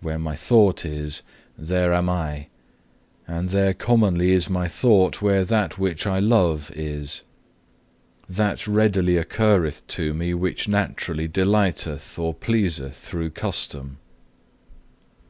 [0.00, 1.20] Where my thought is,
[1.58, 2.46] there am I;
[3.28, 7.24] and there commonly is my thought where that which I love is.
[8.26, 13.98] That readily occurreth to me, which naturally delighteth, or pleaseth through custom.